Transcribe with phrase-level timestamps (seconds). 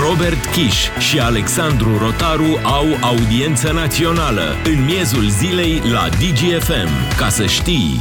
[0.00, 7.16] Robert Kiș și Alexandru Rotaru au audiență națională în miezul zilei la DGFM.
[7.18, 8.00] Ca să știi...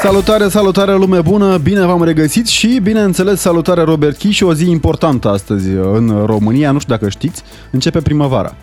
[0.00, 5.28] Salutare, salutare lume bună, bine v-am regăsit și bineînțeles salutare Robert Chi o zi importantă
[5.28, 8.54] astăzi în România, nu știu dacă știți, începe primăvara.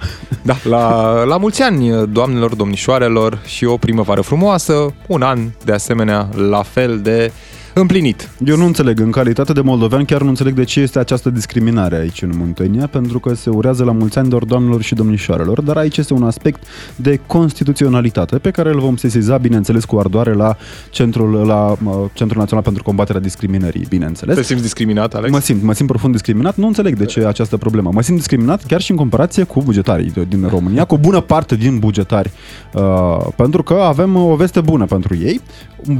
[0.41, 6.29] Da, la, la mulți ani doamnelor, domnișoarelor și o primăvară frumoasă, un an de asemenea
[6.35, 7.31] la fel de
[7.79, 8.29] împlinit.
[8.45, 11.95] Eu nu înțeleg, în calitate de moldovean, chiar nu înțeleg de ce este această discriminare
[11.95, 15.77] aici în Muntenia, pentru că se urează la mulți ani doar doamnelor și domnișoarelor, dar
[15.77, 16.63] aici este un aspect
[16.95, 20.57] de constituționalitate pe care îl vom sesiza, bineînțeles, cu ardoare la
[20.89, 21.77] Centrul, la
[22.13, 24.35] Centrul Național pentru Combaterea Discriminării, bineînțeles.
[24.35, 25.31] Te simți discriminat, Alex?
[25.31, 27.89] Mă simt, mă simt profund discriminat, nu înțeleg de ce această problemă.
[27.93, 31.55] Mă simt discriminat chiar și în comparație cu bugetarii din România, cu o bună parte
[31.55, 32.31] din bugetari,
[32.73, 35.41] uh, pentru că avem o veste bună pentru ei,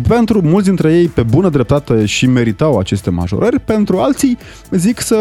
[0.07, 4.37] pentru mulți dintre ei pe bună dreptate și meritau aceste majorări, pentru alții
[4.71, 5.17] zic să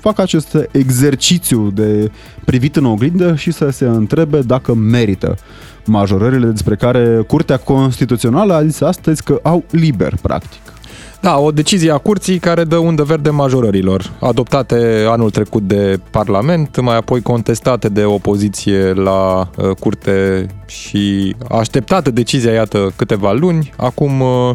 [0.00, 2.10] facă acest exercițiu de
[2.44, 5.36] privit în oglindă și să se întrebe dacă merită
[5.84, 10.75] majorările despre care Curtea Constituțională a zis astăzi că au liber, practic.
[11.20, 16.80] Da, o decizie a curții care dă undă verde majorărilor, adoptate anul trecut de Parlament,
[16.80, 23.72] mai apoi contestate de opoziție la uh, curte și așteptată decizia, iată, câteva luni.
[23.76, 24.50] Acum uh,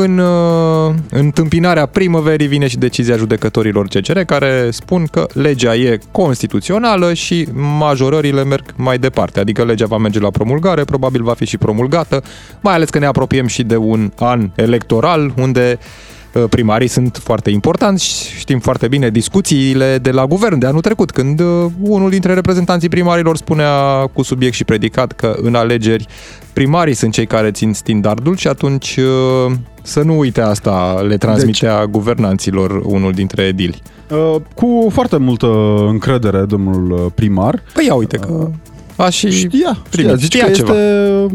[0.00, 7.14] în uh, întâmpinarea primăverii vine și decizia judecătorilor CCR care spun că legea e constituțională
[7.14, 9.40] și majorările merg mai departe.
[9.40, 12.22] Adică legea va merge la promulgare, probabil va fi și promulgată,
[12.60, 16.07] mai ales că ne apropiem și de un an electoral unde uh,
[16.48, 18.30] primarii sunt foarte importanți.
[18.38, 22.88] Știm foarte bine discuțiile de la guvern de anul trecut, când uh, unul dintre reprezentanții
[22.88, 26.06] primarilor spunea cu subiect și predicat că în alegeri
[26.52, 31.78] primarii sunt cei care țin standardul și atunci uh, să nu uite asta, le transmitea
[31.78, 33.82] deci, guvernanților unul dintre edili.
[34.10, 35.46] Uh, cu foarte multă
[35.88, 37.62] încredere, domnul primar.
[37.74, 38.50] Păi ia uite că
[38.96, 40.72] a și știa, știa, zice că ceva.
[40.72, 41.26] este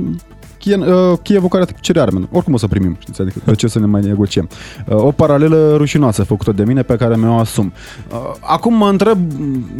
[0.65, 2.27] Uh, Kievul care cere arme.
[2.31, 4.49] Oricum o să primim, știți, adică de ce să ne mai negociem.
[4.87, 7.73] Uh, o paralelă rușinoasă făcută de mine pe care mi-o asum.
[8.11, 9.17] Uh, acum mă întreb,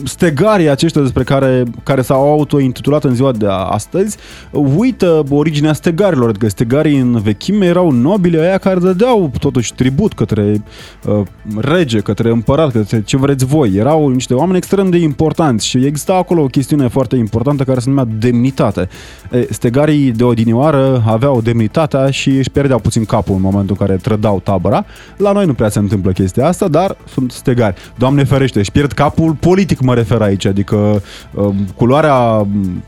[0.04, 4.18] stegarii aceștia despre care, care s-au auto-intitulat în ziua de astăzi,
[4.52, 10.64] uită originea stegarilor, adică stegarii în vechime erau nobile aia care dădeau totuși tribut către
[11.08, 11.22] uh,
[11.58, 13.72] rege, către împărat, către ce vreți voi.
[13.76, 17.90] Erau niște oameni extrem de importanți și exista acolo o chestiune foarte importantă care se
[17.90, 18.90] numea demnitate.
[19.32, 23.86] E, stegarii de odinioară țară aveau demnitatea și își pierdeau puțin capul în momentul în
[23.86, 24.86] care trădau tabăra.
[25.18, 27.76] La noi nu prea se întâmplă chestia asta, dar sunt stegari.
[27.98, 31.02] Doamne ferește, își pierd capul politic mă refer aici, adică
[31.34, 32.84] uh, culoarea um,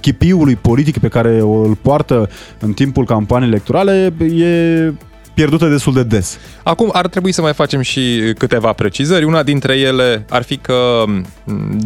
[0.00, 2.28] chipiului politic pe care îl poartă
[2.60, 4.92] în timpul campaniei electorale e
[5.34, 6.38] pierdută destul de des.
[6.62, 9.24] Acum ar trebui să mai facem și câteva precizări.
[9.24, 11.04] Una dintre ele ar fi că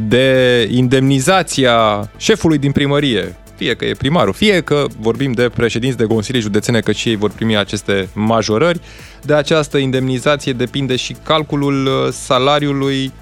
[0.09, 6.05] de indemnizația șefului din primărie fie că e primarul, fie că vorbim de președinți de
[6.05, 8.81] consilii județene, că și ei vor primi aceste majorări.
[9.22, 13.12] De această indemnizație depinde și calculul uh, salariului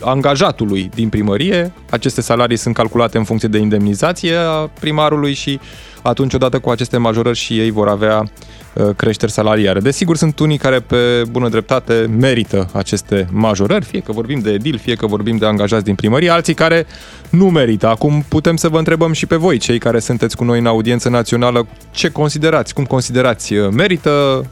[0.00, 1.72] angajatului din primărie.
[1.90, 5.60] Aceste salarii sunt calculate în funcție de indemnizație a primarului și
[6.04, 8.30] atunci odată cu aceste majorări și ei vor avea
[8.74, 9.80] Uh, creșteri salariare.
[9.80, 14.78] Desigur, sunt unii care pe bună dreptate merită aceste majorări, fie că vorbim de edil,
[14.78, 16.86] fie că vorbim de angajați din primărie, alții care
[17.30, 17.86] nu merită.
[17.86, 21.08] Acum putem să vă întrebăm și pe voi, cei care sunteți cu noi în audiență
[21.08, 24.44] națională, ce considerați, cum considerați, merită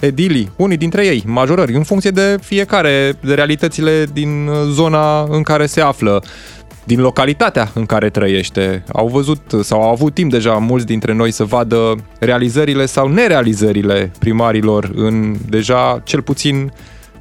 [0.00, 5.66] edilii, unii dintre ei, majorări, în funcție de fiecare, de realitățile din zona în care
[5.66, 6.22] se află
[6.84, 8.84] din localitatea în care trăiește.
[8.92, 14.10] Au văzut sau au avut timp deja mulți dintre noi să vadă realizările sau nerealizările
[14.18, 16.72] primarilor în deja cel puțin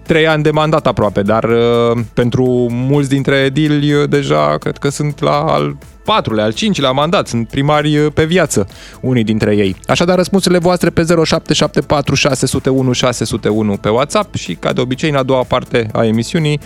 [0.10, 4.90] trei ani de mandat aproape, dar uh, pentru mulți dintre edili uh, deja cred că
[4.90, 8.68] sunt la al patrulea, al cincilea mandat, sunt primari uh, pe viață,
[9.02, 9.76] unii dintre ei.
[9.88, 15.24] Așadar, răspunsurile voastre pe 0774 601 601 pe WhatsApp și, ca de obicei, în a
[15.24, 16.60] doua parte a emisiunii,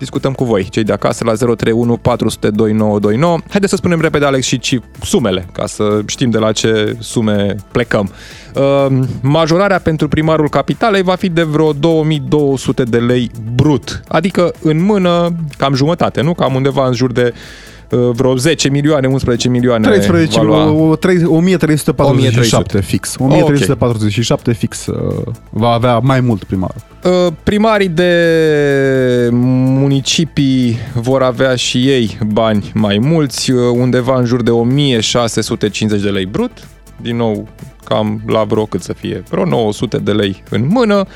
[0.00, 3.38] discutăm cu voi, cei de acasă, la 031 400 2929.
[3.48, 8.10] Haideți să spunem repede, Alex, și sumele, ca să știm de la ce sume plecăm.
[8.54, 14.84] Uh, majorarea pentru primarul capitalei va fi de vreo 2200 de lei brut, adică în
[14.84, 16.34] mână cam jumătate, nu?
[16.34, 20.98] Cam undeva în jur de Uh, vreo 10 milioane, 11 milioane 13, valua...
[21.26, 23.16] 1347 fix.
[23.18, 24.60] 1347 okay.
[24.60, 26.80] fix uh, va avea mai mult primarul.
[27.04, 34.50] Uh, primarii de municipii vor avea și ei bani mai mulți, undeva în jur de
[34.50, 36.68] 1650 de lei brut,
[37.02, 37.48] din nou
[37.84, 41.06] cam la vreo cât să fie, vreo 900 de lei în mână.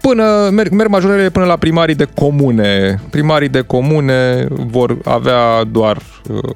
[0.00, 3.00] Până, merg, merg majorările până la primarii de comune.
[3.10, 6.02] Primarii de comune vor avea doar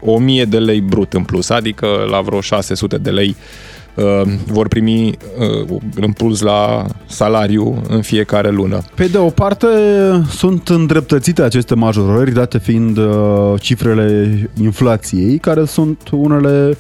[0.01, 3.37] 1000 de lei brut în plus, adică la vreo 600 de lei
[3.95, 8.83] Uh, vor primi uh, în plus la salariu în fiecare lună.
[8.95, 9.67] Pe de o parte
[10.31, 16.77] sunt îndreptățite aceste majorări, date fiind uh, cifrele inflației, care sunt unele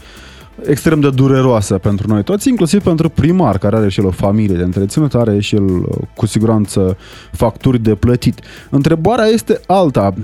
[0.64, 4.56] extrem de dureroasă pentru noi toți, inclusiv pentru primar, care are și el o familie
[4.56, 6.96] de întreținut, are și el cu siguranță
[7.32, 8.40] facturi de plătit.
[8.70, 10.14] Întrebarea este alta.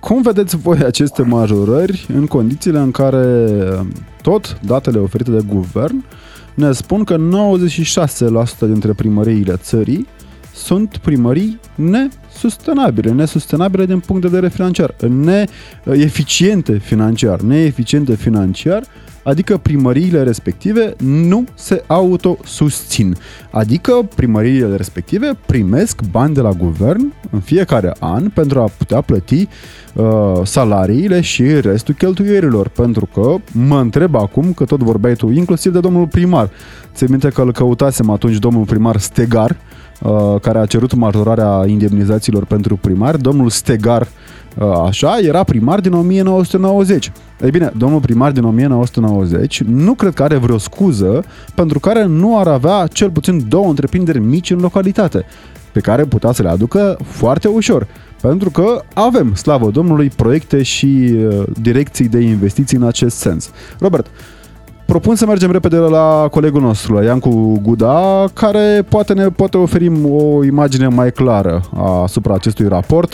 [0.00, 3.46] Cum vedeți voi aceste majorări în condițiile în care
[4.22, 6.04] tot datele oferite de guvern
[6.54, 7.20] ne spun că 96%
[8.58, 10.06] dintre primăriile țării
[10.54, 11.60] sunt primării
[12.32, 14.94] nesustenabile, nesustenabile din punct de vedere financiar,
[15.84, 18.82] neeficiente financiar, neeficiente financiar
[19.22, 23.16] adică primăriile respective nu se autosusțin.
[23.50, 29.48] Adică primăriile respective primesc bani de la guvern în fiecare an pentru a putea plăti
[29.94, 32.68] uh, salariile și restul cheltuierilor.
[32.68, 36.50] Pentru că mă întreb acum, că tot vorbeai tu, inclusiv de domnul primar.
[36.94, 39.56] Ți minte că îl căutasem atunci domnul primar Stegar,
[40.02, 41.64] uh, care a cerut majorarea
[42.20, 43.22] indemnizațiilor pentru primari.
[43.22, 44.08] Domnul Stegar
[44.58, 47.12] Uh, așa, era primar din 1990.
[47.42, 51.24] Ei bine, domnul primar din 1990 nu cred că are vreo scuză
[51.54, 55.24] pentru care nu ar avea cel puțin două întreprinderi mici în localitate,
[55.72, 57.86] pe care putea să le aducă foarte ușor.
[58.20, 63.50] Pentru că avem, slavă Domnului, proiecte și uh, direcții de investiții în acest sens.
[63.78, 64.06] Robert,
[64.92, 69.88] propun să mergem repede la colegul nostru, la Iancu Guda, care poate ne poate oferi
[70.10, 71.60] o imagine mai clară
[72.04, 73.10] asupra acestui raport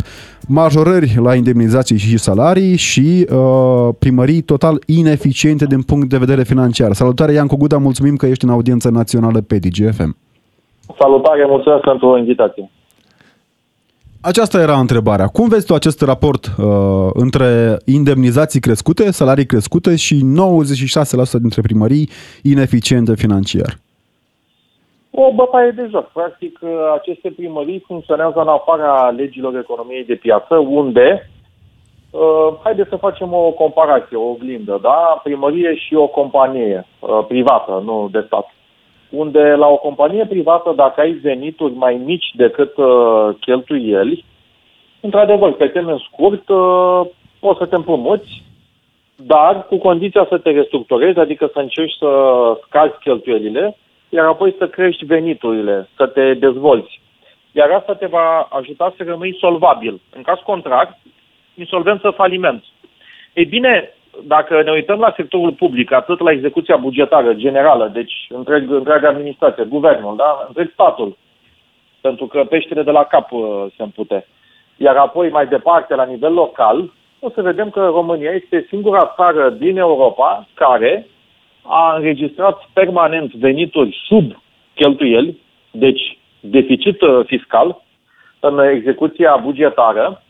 [0.49, 6.93] majorări la indemnizații și salarii și uh, primării total ineficiente din punct de vedere financiar.
[6.93, 10.17] Salutare, Iancu Guda, mulțumim că ești în audiență națională pe DGFM.
[10.99, 12.70] Salutare, mulțumesc pentru invitație.
[14.31, 15.26] Aceasta era întrebarea.
[15.26, 22.08] Cum vezi tu acest raport uh, între indemnizații crescute, salarii crescute și 96% dintre primării
[22.43, 23.70] ineficiente financiar?
[25.19, 26.06] o bătaie de joc.
[26.12, 31.31] Practic, uh, aceste primării funcționează în afara legilor economiei de piață, unde,
[32.11, 35.20] uh, haideți să facem o comparație, o oglindă, da?
[35.23, 38.46] Primărie și o companie uh, privată, nu de stat.
[39.11, 44.25] Unde la o companie privată, dacă ai venituri mai mici decât uh, cheltuieli,
[45.00, 47.00] într-adevăr, pe termen scurt, uh,
[47.41, 48.43] poți să te împrumuți,
[49.17, 52.08] dar cu condiția să te restructurezi, adică să încerci să
[52.67, 53.76] scazi cheltuielile,
[54.08, 57.00] iar apoi să crești veniturile, să te dezvolți.
[57.52, 60.00] Iar asta te va ajuta să rămâi solvabil.
[60.17, 60.99] În caz contrar,
[61.55, 62.64] insolvență, faliment.
[63.32, 68.70] Ei bine, dacă ne uităm la sectorul public, atât la execuția bugetară generală, deci întreg,
[68.70, 70.44] întreaga administrație, guvernul, da?
[70.46, 71.16] întreg statul,
[72.00, 74.26] pentru că peștele de la cap uh, se împute.
[74.76, 79.50] Iar apoi, mai departe, la nivel local, o să vedem că România este singura țară
[79.50, 81.06] din Europa care
[81.62, 84.42] a înregistrat permanent venituri sub
[84.74, 85.40] cheltuieli,
[85.70, 87.82] deci deficit uh, fiscal
[88.40, 90.22] în execuția bugetară.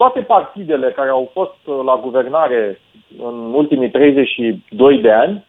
[0.00, 2.80] Toate partidele care au fost uh, la guvernare
[3.22, 5.44] în ultimii 32 de ani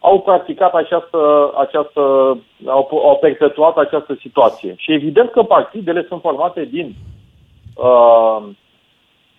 [0.00, 2.00] au practicat această, această
[2.66, 4.74] au, au perpetuat această situație.
[4.76, 6.94] Și evident că partidele sunt formate din
[7.76, 8.42] uh,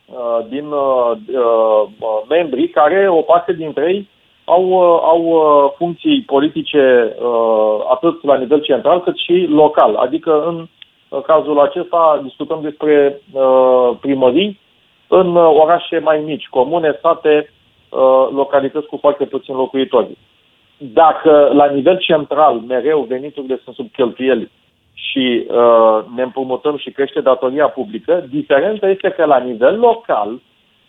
[0.05, 1.83] uh, din uh, uh,
[2.29, 4.09] membrii care, o parte dintre ei,
[4.45, 9.95] au, uh, au uh, funcții politice uh, atât la nivel central cât și local.
[9.95, 10.67] Adică în
[11.21, 13.21] cazul acesta discutăm despre
[14.01, 14.59] primării
[15.07, 17.49] în orașe mai mici, comune, state,
[18.31, 20.17] localități cu foarte puțini locuitori.
[20.77, 24.51] Dacă la nivel central mereu veniturile sunt sub cheltuieli
[24.93, 30.39] și uh, ne împrumutăm și crește datoria publică, diferența este că la nivel local,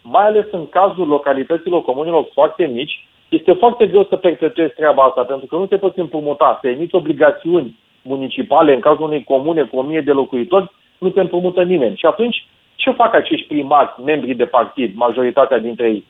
[0.02, 5.22] mai ales în cazul localităților comunilor foarte mici, este foarte greu să perpetuezi treaba asta,
[5.22, 7.76] pentru că nu te poți împrumuta, să emiți obligațiuni
[8.06, 11.96] municipale în cazul unei comune cu o mie de locuitori, nu te împrumută nimeni.
[11.96, 16.04] Și atunci, ce fac acești primari, membrii de partid, majoritatea dintre ei?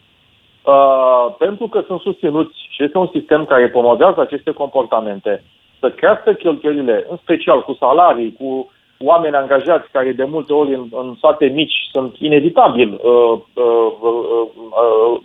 [0.62, 5.42] Uh, pentru că sunt susținuți și este un sistem care promovează aceste comportamente,
[5.80, 10.86] să crească cheltuielile, în special cu salarii, cu oameni angajați care de multe ori în,
[10.90, 15.20] în sate mici sunt inevitabil uh, uh, uh, uh,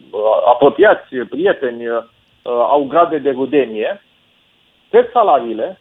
[0.45, 2.03] apropiați, prieteni, uh,
[2.43, 4.01] au grade de rudenie,
[4.89, 5.79] cresc salariile,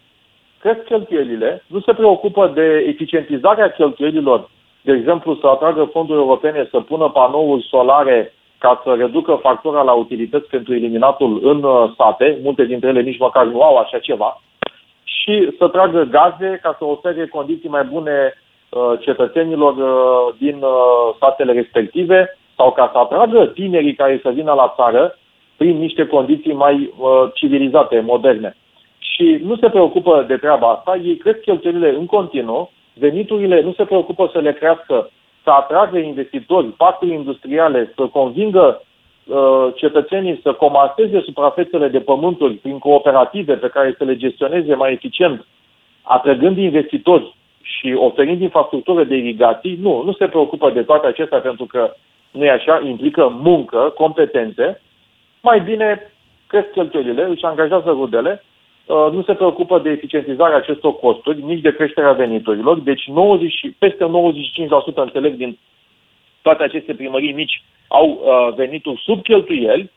[0.60, 4.50] cresc cheltuielile, nu se preocupă de eficientizarea cheltuielilor,
[4.82, 9.92] de exemplu să atragă fonduri europene să pună panouri solare ca să reducă factura la
[9.92, 14.40] utilități pentru eliminatul în uh, sate, multe dintre ele nici măcar nu au așa ceva,
[15.04, 18.34] și și să tragă gaze ca să ofere condiții mai bune
[18.68, 24.52] uh, cetățenilor uh, din uh, statele respective sau ca să atragă tinerii care să vină
[24.52, 25.18] la țară
[25.56, 26.94] prin niște condiții mai
[27.34, 28.56] civilizate, moderne.
[29.00, 33.84] Și nu se preocupă de treaba asta, ei cresc cheltuielile în continuu, veniturile nu se
[33.84, 35.10] preocupă să le crească,
[35.42, 38.82] să atragă investitori, parcuri industriale, să convingă
[39.26, 44.92] uh, cetățenii să comaseze suprafețele de pământuri prin cooperative pe care să le gestioneze mai
[44.92, 45.46] eficient,
[46.02, 51.64] atrăgând investitori și oferind infrastructură de irigații, nu, nu se preocupă de toate acestea pentru
[51.64, 51.94] că
[52.30, 54.82] nu e așa, implică muncă, competențe,
[55.40, 56.12] mai bine
[56.46, 58.49] cresc cheltuielile, își angajează rudele Uh,
[59.12, 62.78] nu se preocupă de eficientizarea acestor costuri, nici de creșterea veniturilor.
[62.78, 65.58] Deci 90, peste 95% înțeleg din
[66.42, 69.90] toate aceste primării mici au uh, venituri sub cheltuieli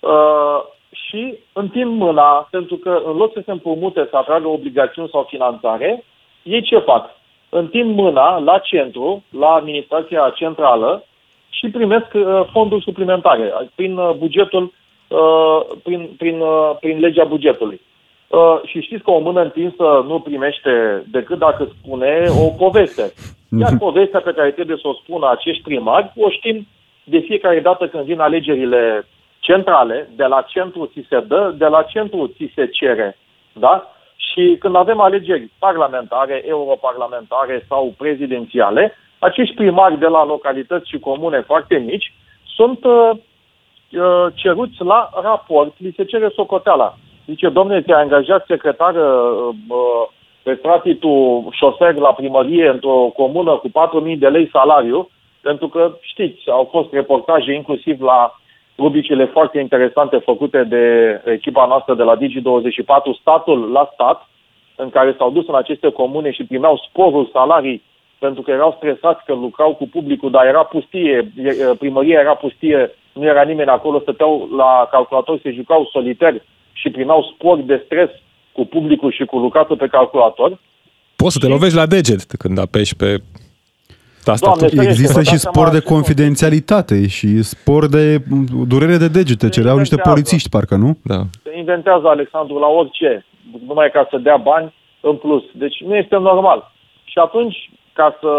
[0.00, 5.26] uh, și întind mâna, pentru că în loc să se împrumute să atragă obligațiuni sau
[5.28, 6.04] finanțare,
[6.42, 7.10] ei ce fac?
[7.48, 11.04] Întind mâna la centru, la administrația centrală
[11.48, 14.72] și primesc uh, fonduri suplimentare prin uh, bugetul,
[15.08, 17.80] uh, prin, prin, uh, prin legea bugetului.
[18.28, 23.12] Uh, și știți că o mână întinsă nu primește decât dacă spune o poveste.
[23.60, 23.78] Iar mhm.
[23.78, 26.66] povestea pe care trebuie să o spună acești primari, o știm
[27.04, 29.06] de fiecare dată când vin alegerile
[29.38, 33.16] centrale, de la centru ți se dă, de la centru ți se cere.
[33.52, 33.90] Da?
[34.16, 41.40] Și când avem alegeri parlamentare, europarlamentare sau prezidențiale, acești primari de la localități și comune
[41.40, 42.12] foarte mici
[42.56, 46.94] sunt uh, uh ceruți la raport, li se cere socoteala.
[47.26, 49.54] Zice, domnule, te-a angajat secretar uh,
[50.42, 55.08] pe stratitul șofer la primărie într-o comună cu 4.000 de lei salariu,
[55.40, 58.34] pentru că, știți, au fost reportaje inclusiv la
[58.78, 60.84] rubricile foarte interesante făcute de
[61.24, 64.28] echipa noastră de la Digi24, statul la stat,
[64.76, 67.82] în care s-au dus în aceste comune și primeau sporul salarii
[68.18, 71.32] pentru că erau stresați că lucrau cu publicul, dar era pustie,
[71.78, 76.42] primăria era pustie, nu era nimeni acolo, stăteau la calculator, se jucau solitari
[76.80, 78.10] și primeau spor de stres
[78.52, 80.60] cu publicul și cu lucratul pe calculator.
[81.16, 83.22] Poți să te lovești la deget când apeși pe
[84.24, 88.22] Doamne, Există și spor de confidențialitate și spor de
[88.66, 89.48] durere de degete.
[89.48, 90.96] Cereau niște polițiști, parcă, nu?
[91.02, 91.20] Da.
[91.42, 93.26] Se inventează Alexandru la orice,
[93.66, 95.42] numai ca să dea bani în plus.
[95.52, 96.72] Deci nu este normal.
[97.04, 98.30] Și atunci, ca să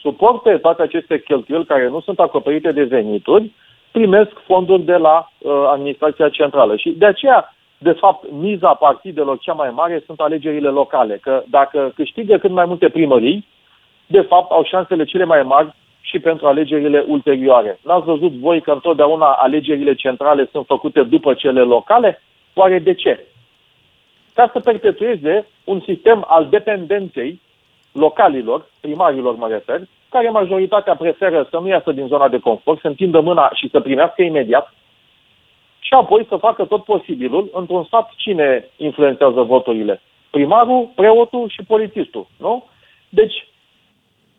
[0.00, 3.52] suporte toate aceste cheltuieli care nu sunt acoperite de venituri,
[3.92, 6.76] primesc fonduri de la uh, administrația centrală.
[6.76, 11.18] Și de aceea, de fapt, miza partidelor cea mai mare sunt alegerile locale.
[11.22, 13.46] Că dacă câștigă cât mai multe primării,
[14.06, 17.78] de fapt, au șansele cele mai mari și pentru alegerile ulterioare.
[17.82, 22.22] N-ați văzut voi că întotdeauna alegerile centrale sunt făcute după cele locale?
[22.54, 23.26] Oare de ce?
[24.34, 27.40] Ca să perpetueze un sistem al dependenței
[27.92, 29.80] localilor, primarilor mă refer,
[30.10, 33.80] care majoritatea preferă să nu iasă din zona de confort, să întindă mâna și să
[33.80, 34.74] primească imediat
[35.78, 37.50] și apoi să facă tot posibilul.
[37.52, 40.00] Într-un stat, cine influențează voturile?
[40.30, 42.64] Primarul, preotul și polițistul, nu?
[43.08, 43.48] Deci,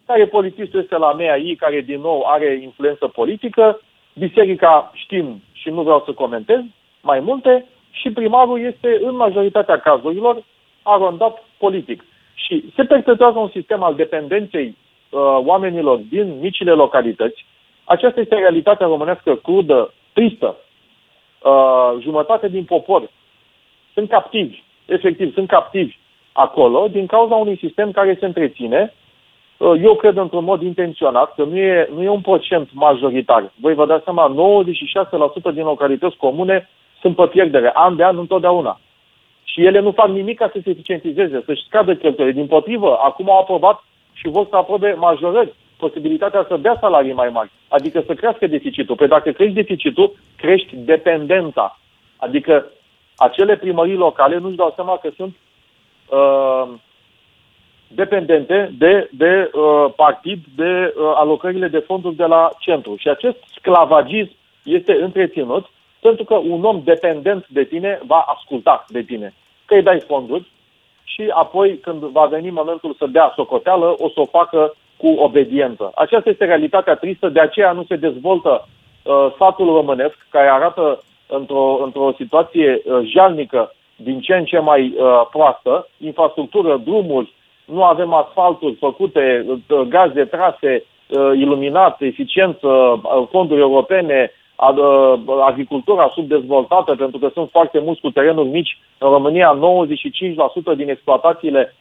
[0.06, 3.82] care polițistul este la MEAI, care din nou are influență politică,
[4.14, 6.60] biserica știm și nu vreau să comentez
[7.02, 10.44] mai multe, și primarul este în majoritatea cazurilor
[10.82, 12.04] arondat politic.
[12.34, 17.46] Și se perpetuează un sistem al dependenței uh, oamenilor din micile localități.
[17.84, 20.56] Aceasta este realitatea românească crudă, tristă.
[21.44, 23.10] Uh, jumătate din popor
[23.94, 25.98] sunt captivi, efectiv, sunt captivi
[26.32, 28.94] acolo din cauza unui sistem care se întreține.
[29.58, 33.52] Uh, eu cred într-un mod intenționat că nu e, nu e un procent majoritar.
[33.56, 34.36] Voi vă dați seama,
[35.52, 38.80] 96% din localități comune sunt pe pierdere, an de an, întotdeauna.
[39.44, 42.40] Și ele nu fac nimic ca să se eficientizeze, să-și scadă cheltuielile.
[42.40, 43.84] Din potrivă, acum au aprobat
[44.22, 48.96] și vor să aprobe majorări posibilitatea să dea salarii mai mari, adică să crească deficitul.
[48.96, 51.80] Păi dacă crești deficitul, crești dependența.
[52.18, 52.66] Adică
[53.16, 55.36] acele primării locale nu-și dau seama că sunt
[56.10, 56.68] uh,
[57.88, 62.96] dependente de, de uh, partid, de uh, alocările de fonduri de la centru.
[62.96, 64.32] Și acest sclavagism
[64.64, 65.66] este întreținut
[66.00, 69.34] pentru că un om dependent de tine va asculta de tine.
[69.66, 70.52] Că îi dai fonduri
[71.14, 75.92] și apoi când va veni momentul să dea socoteală, o să o facă cu obediență.
[75.96, 78.68] Aceasta este realitatea tristă, de aceea nu se dezvoltă
[79.04, 84.94] uh, satul românesc, care arată într-o, într-o situație uh, jalnică din ce în ce mai
[84.98, 87.34] uh, proastă, infrastructură, drumuri,
[87.66, 94.32] nu avem asfalturi făcute, uh, gaze trase, uh, iluminat, eficiență, uh, fonduri europene,
[95.44, 98.78] agricultura subdezvoltată, pentru că sunt foarte mulți cu terenuri mici.
[98.98, 99.60] În România,
[100.74, 101.76] 95% din exploatațiile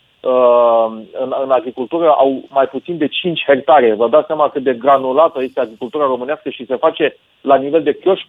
[1.21, 3.95] în, în agricultură au mai puțin de 5 hectare.
[3.95, 7.93] Vă dați seama cât de granulată este agricultura românească și se face la nivel de
[7.93, 8.27] chioșc,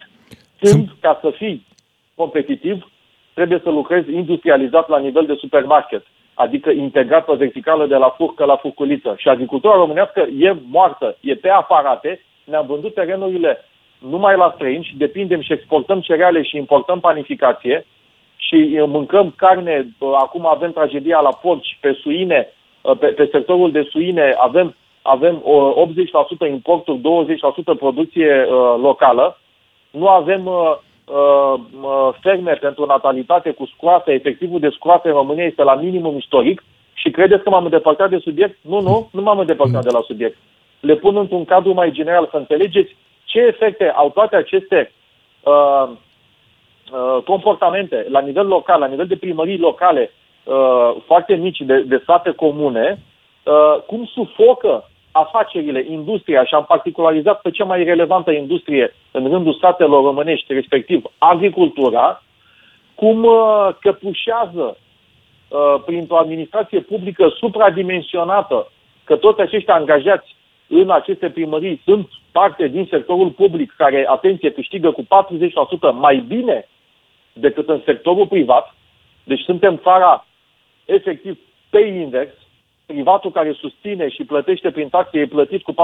[0.60, 1.66] când, ca să fii
[2.14, 2.90] competitiv,
[3.34, 8.44] trebuie să lucrezi industrializat la nivel de supermarket, adică integrat pe verticală de la furcă
[8.44, 9.14] la furculiță.
[9.16, 13.64] Și agricultura românească e moartă, e pe aparate, ne-am vândut terenurile
[14.10, 17.86] numai la străini și depindem și exportăm cereale și importăm panificație
[18.36, 22.48] și uh, mâncăm carne, uh, acum avem tragedia la porci, pe suine,
[22.80, 25.42] uh, pe, pe sectorul de suine avem, avem
[26.46, 28.46] 80% importuri, 20% producție
[28.80, 29.38] locală,
[29.90, 30.50] nu avem
[32.20, 37.10] ferme pentru natalitate cu scoate, efectivul de scoate în România este la minimum istoric și
[37.10, 38.58] credeți că m-am îndepărtat de subiect?
[38.60, 40.36] Nu, nu, nu m-am îndepărtat de la subiect.
[40.80, 42.96] Le pun într-un cadru mai general să înțelegeți
[43.32, 44.92] ce efecte au toate aceste
[45.40, 50.10] uh, uh, comportamente la nivel local, la nivel de primării locale
[50.44, 52.98] uh, foarte mici de, de sate comune,
[53.42, 59.54] uh, cum sufocă afacerile, industria și am particularizat pe cea mai relevantă industrie în rândul
[59.54, 62.22] statelor românești, respectiv agricultura,
[62.94, 68.72] cum uh, căpușează uh, printr-o administrație publică supradimensionată,
[69.04, 70.36] că toți acești angajați
[70.80, 75.06] în aceste primării sunt parte din sectorul public care, atenție, câștigă cu 40%
[75.92, 76.68] mai bine
[77.32, 78.74] decât în sectorul privat.
[79.24, 80.26] Deci suntem țara
[80.84, 81.38] efectiv
[81.70, 82.30] pe invers.
[82.86, 85.74] Privatul care susține și plătește prin taxe e plătit cu 40%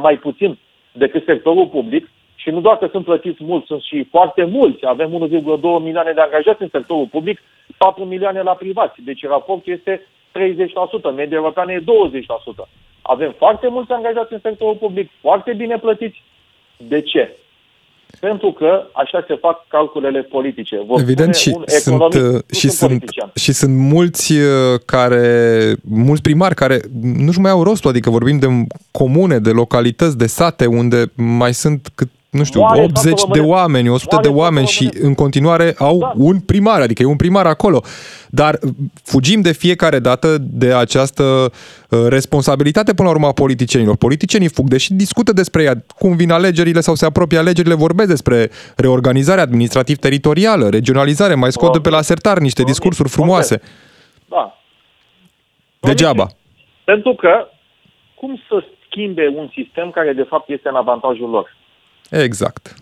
[0.00, 0.58] mai puțin
[0.92, 2.08] decât sectorul public.
[2.34, 4.86] Și nu doar că sunt plătiți mulți, sunt și foarte mulți.
[4.86, 7.40] Avem 1,2 milioane de angajați în sectorul public,
[7.76, 9.02] 4 milioane la privați.
[9.02, 10.06] Deci raportul este
[11.12, 11.84] 30%, media europeană e
[12.64, 12.68] 20%.
[13.14, 16.22] Avem foarte mulți angajați în sectorul public, foarte bine plătiți.
[16.76, 17.36] De ce?
[18.20, 20.80] Pentru că așa se fac calculele politice.
[20.86, 26.80] Vă Evident, și sunt, uh, și, sunt, și sunt mulți uh, care, mulți primari care
[27.00, 28.46] nu-și mai au rostul, adică vorbim de
[28.90, 33.88] comune, de localități, de sate, unde mai sunt cât nu știu, Moare 80 de oameni,
[33.88, 36.12] 100 Moare de oameni și în continuare au da.
[36.16, 37.82] un primar, adică e un primar acolo.
[38.30, 38.58] Dar
[39.04, 43.96] fugim de fiecare dată de această uh, responsabilitate până la urmă a politicienilor.
[43.96, 48.50] Politicienii fug, deși discută despre ea, cum vin alegerile sau se apropie alegerile, vorbesc despre
[48.76, 53.60] reorganizare administrativ-teritorială, regionalizare, mai scot de pe la sertar niște discursuri frumoase.
[54.28, 54.58] Da.
[55.80, 56.26] Degeaba.
[56.84, 57.48] Pentru că
[58.14, 61.56] cum să schimbe un sistem care de fapt este în avantajul lor?
[62.10, 62.74] Exact.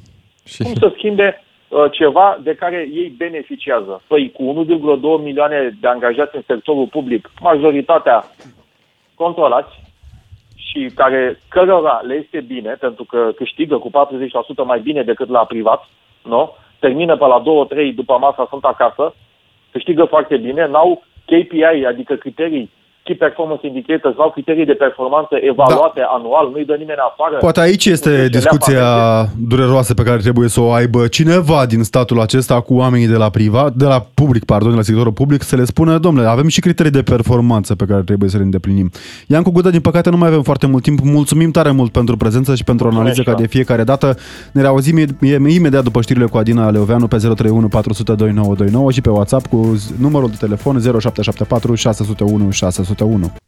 [0.45, 0.62] Și...
[0.62, 4.03] Cum să schimbe uh, ceva de care ei beneficiază?
[4.07, 4.67] Păi cu
[5.19, 8.25] 1,2 milioane de angajați în sectorul public, majoritatea
[9.15, 9.85] controlați
[10.55, 13.93] și care cărora le este bine, pentru că câștigă cu 40%
[14.65, 15.89] mai bine decât la privat,
[16.23, 16.55] nu?
[16.79, 17.43] termină pe la
[17.91, 19.15] 2-3 după masa, sunt acasă,
[19.73, 22.71] câștigă foarte bine, n-au KPI, adică criterii
[23.07, 26.07] Key Performance Indicators sau criterii de performanță evaluate da.
[26.16, 27.37] anual, nu-i dă nimeni afară.
[27.37, 28.87] Poate aici este discuția
[29.53, 33.31] dureroasă pe care trebuie să o aibă cineva din statul acesta cu oamenii de la
[33.31, 36.61] privat, de la public, pardon, de la sectorul public, să le spună, domnule, avem și
[36.61, 38.90] criterii de performanță pe care trebuie să le îndeplinim.
[39.27, 40.99] Iancu Gudă, din păcate, nu mai avem foarte mult timp.
[41.03, 44.16] Mulțumim tare mult pentru prezență și pentru analiză ca de fiecare dată.
[44.53, 44.97] Ne reauzim
[45.49, 50.29] imediat după știrile cu Adina Leoveanu pe 031 400 2929 și pe WhatsApp cu numărul
[50.29, 52.96] de telefon 0774 601 601.
[52.97, 53.46] J1.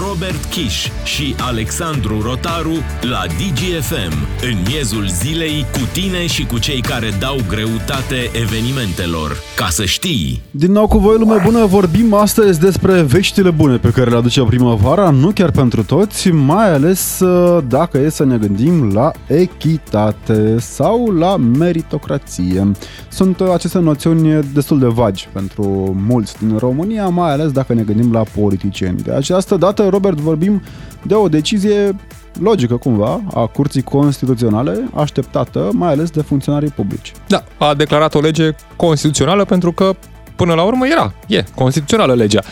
[0.00, 4.14] Robert Kiș și Alexandru Rotaru la DGFM,
[4.50, 9.36] în miezul zilei, cu tine și cu cei care dau greutate evenimentelor.
[9.56, 10.42] Ca să știi!
[10.50, 14.42] Din nou cu voi, lume bună, vorbim astăzi despre veștile bune pe care le aduce
[14.42, 20.56] primăvara, nu chiar pentru toți, mai ales uh, dacă e să ne gândim la echitate
[20.58, 22.70] sau la meritocrație.
[23.08, 27.82] Sunt uh, aceste noțiuni destul de vagi pentru mulți din România, mai ales dacă ne
[27.82, 29.02] gândim la politicieni.
[29.02, 30.62] De această dată, Robert, vorbim
[31.02, 31.96] de o decizie
[32.40, 37.12] logică cumva a Curții Constituționale, așteptată mai ales de funcționarii publici.
[37.26, 39.96] Da, a declarat o lege constituțională pentru că
[40.36, 42.42] până la urmă era, e constituțională legea.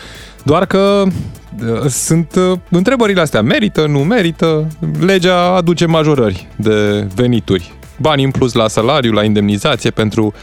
[0.43, 4.69] Doar că uh, sunt uh, întrebările astea, merită, nu merită,
[5.01, 10.35] legea aduce majorări de venituri, bani în plus la salariu, la indemnizație pentru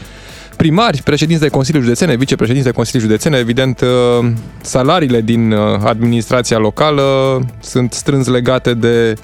[0.62, 6.58] primari, președinți de Consilii Județene, vicepreședinți de Consilii Județene, evident, uh, salariile din uh, administrația
[6.58, 7.02] locală
[7.60, 9.14] sunt strâns legate de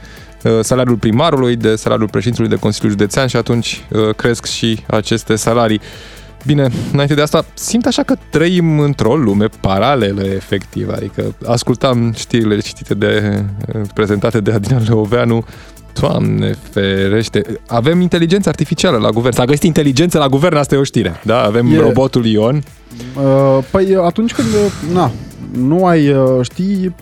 [0.42, 3.84] uh, salariul primarului, de salariul președintelui de Consiliul Județean și atunci
[4.16, 5.80] cresc și aceste salarii.
[6.46, 10.88] Bine, înainte de asta, simt așa că trăim într-o lume paralelă, efectiv.
[10.92, 13.42] Adică ascultam știrile citite de,
[13.94, 15.44] prezentate de Adrian Leoveanu
[16.00, 17.42] Doamne ferește.
[17.66, 19.34] Avem inteligență artificială la guvern.
[19.34, 21.20] S-a găsit inteligență la guvern, asta e o știre.
[21.24, 21.78] Da, avem e...
[21.78, 22.62] robotul Ion.
[23.16, 24.46] Uh, păi atunci când,
[24.92, 25.10] na,
[25.52, 26.94] nu ai, uh, știi,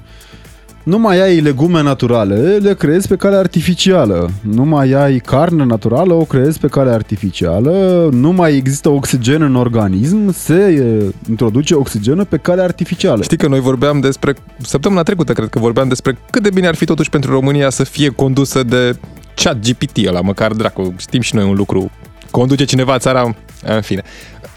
[0.86, 4.30] nu mai ai legume naturale, le creezi pe cale artificială.
[4.40, 8.08] Nu mai ai carne naturală, o creezi pe cale artificială.
[8.12, 10.84] Nu mai există oxigen în organism, se
[11.28, 13.22] introduce oxigenul pe cale artificială.
[13.22, 16.74] Știi că noi vorbeam despre, săptămâna trecută cred că vorbeam despre cât de bine ar
[16.74, 18.96] fi totuși pentru România să fie condusă de
[19.34, 21.90] chat GPT ăla, măcar dracu, știm și noi un lucru.
[22.30, 23.34] Conduce cineva țara,
[23.74, 24.02] în fine.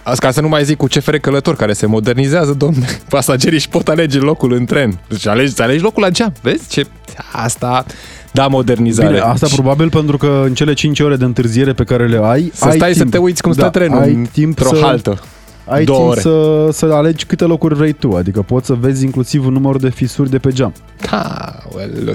[0.03, 2.85] Asta ca să nu mai zic cu CFR Călător care se modernizează, domne.
[3.09, 4.99] Pasagerii își pot alege locul în tren.
[5.07, 6.33] Deci alegi, alegi locul la geam.
[6.41, 6.85] Vezi ce...
[7.31, 7.85] Asta...
[8.31, 9.07] Da, modernizare.
[9.07, 12.51] Bine, asta probabil pentru că în cele 5 ore de întârziere pe care le ai,
[12.53, 13.05] să ai stai timp.
[13.05, 14.81] să te uiți cum stă da, trenul ai timp într-o să...
[14.81, 15.19] haltă
[15.69, 16.19] ai Două timp ore.
[16.19, 20.29] să, să alegi câte locuri vrei tu, adică poți să vezi inclusiv numărul de fisuri
[20.29, 20.73] de pe geam.
[21.05, 21.55] Ha,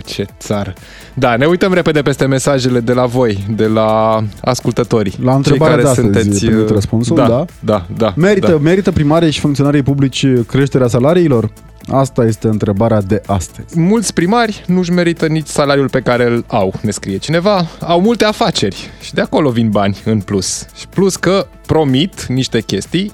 [0.05, 0.73] ce țară.
[1.14, 5.19] Da, ne uităm repede peste mesajele de la voi, de la ascultători.
[5.23, 7.45] La întrebarea de astăzi, sunteți, uh, răspunsul, da, da?
[7.61, 8.12] Da, da.
[8.17, 8.59] Merită, da.
[8.59, 11.51] merită primarii și funcționarii publici creșterea salariilor?
[11.88, 13.79] Asta este întrebarea de astăzi.
[13.79, 17.67] Mulți primari nu-și merită nici salariul pe care îl au, ne scrie cineva.
[17.81, 20.67] Au multe afaceri și de acolo vin bani în plus.
[20.77, 23.12] Și plus că promit niște chestii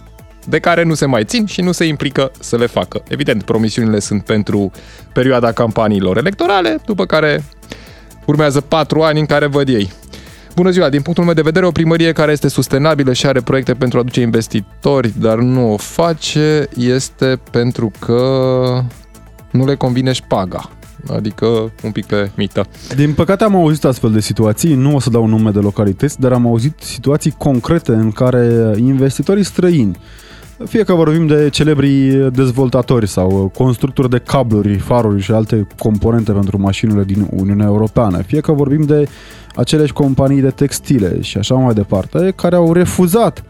[0.49, 3.03] de care nu se mai țin și nu se implică să le facă.
[3.09, 4.71] Evident, promisiunile sunt pentru
[5.13, 7.45] perioada campaniilor electorale, după care
[8.27, 9.91] urmează patru ani în care văd ei.
[10.55, 10.89] Bună ziua!
[10.89, 14.01] Din punctul meu de vedere, o primărie care este sustenabilă și are proiecte pentru a
[14.01, 18.23] aduce investitori, dar nu o face, este pentru că
[19.51, 20.71] nu le convine șpaga.
[21.09, 22.67] Adică un pic pe mită.
[22.97, 26.33] Din păcate am auzit astfel de situații, nu o să dau nume de localități, dar
[26.33, 29.99] am auzit situații concrete în care investitorii străini
[30.67, 36.61] fie că vorbim de celebrii dezvoltatori sau constructori de cabluri, faruri și alte componente pentru
[36.61, 39.09] mașinile din Uniunea Europeană, fie că vorbim de
[39.55, 43.45] aceleși companii de textile și așa mai departe, care au refuzat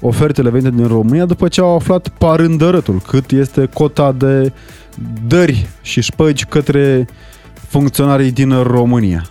[0.00, 4.52] ofertele venite din România după ce au aflat parândărătul cât este cota de
[5.26, 7.06] dări și șpăgi către
[7.68, 9.24] funcționarii din România.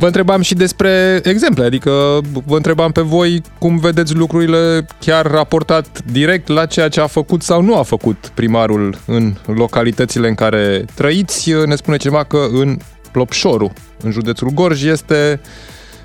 [0.00, 6.02] Vă întrebam și despre exemple, adică vă întrebam pe voi cum vedeți lucrurile chiar raportat
[6.04, 10.84] direct la ceea ce a făcut sau nu a făcut primarul în localitățile în care
[10.94, 11.52] trăiți.
[11.66, 12.78] Ne spune ceva că în
[13.12, 15.40] Plopșoru, în județul Gorj, este,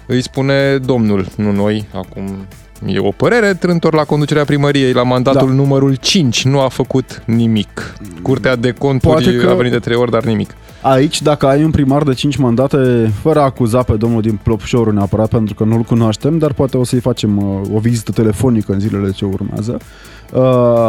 [0.08, 2.48] îi spune domnul, nu noi, acum
[2.86, 5.54] e o părere, trântor la conducerea primăriei, la mandatul da.
[5.54, 7.96] numărul 5, nu a făcut nimic.
[8.22, 9.50] Curtea de conturi că...
[9.50, 10.56] a venit de trei ori, dar nimic.
[10.82, 14.92] Aici, dacă ai un primar de 5 mandate, fără a acuza pe domnul din Plopșoru
[14.92, 18.80] neapărat, pentru că nu-l cunoaștem, dar poate o să-i facem uh, o vizită telefonică în
[18.80, 20.15] zilele ce urmează, uh,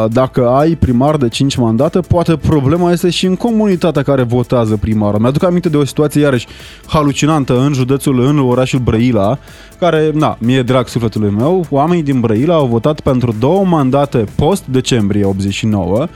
[0.09, 5.20] dacă ai primar de 5 mandate, poate problema este și în comunitatea care votează primarul.
[5.20, 6.46] Mi-aduc aminte de o situație iarăși
[6.87, 9.38] halucinantă în județul, în orașul Brăila,
[9.79, 15.25] care, na, mie drag sufletului meu, oamenii din Brăila au votat pentru două mandate post-decembrie
[15.25, 16.07] 89,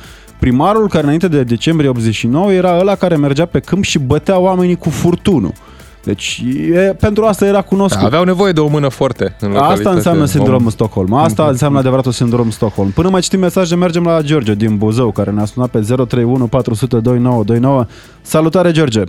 [0.41, 4.77] Primarul care înainte de decembrie 89 era ăla care mergea pe câmp și bătea oamenii
[4.77, 5.53] cu furtunul.
[6.05, 8.01] Deci e, pentru asta era cunoscut.
[8.01, 10.71] Da, aveau nevoie de o mână foarte în Asta înseamnă sindromul om...
[10.71, 11.13] Stockholm.
[11.13, 11.49] Asta mm-hmm.
[11.49, 12.91] înseamnă adevăratul sindrom Stockholm.
[12.91, 17.01] Până mai citim mesaje, mergem la George din Buzău, care ne-a sunat pe 031 400
[17.01, 17.85] 2929.
[18.21, 19.03] Salutare, George!